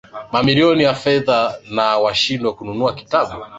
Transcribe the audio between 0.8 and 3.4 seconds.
ya fedha na washindwe kununua kitabu.